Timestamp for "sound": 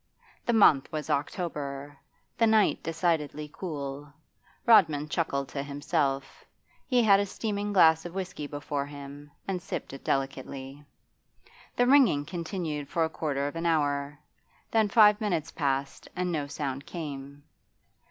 16.47-16.87